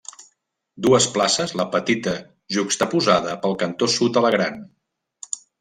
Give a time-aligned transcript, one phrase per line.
[0.85, 2.15] Dues places, la petita
[2.57, 4.59] juxtaposada pel cantó sud a la gran.